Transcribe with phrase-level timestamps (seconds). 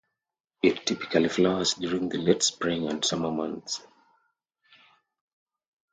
[0.63, 3.85] It typically flowers during the late spring and summer months.